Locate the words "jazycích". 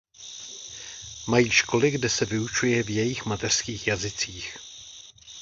3.87-4.57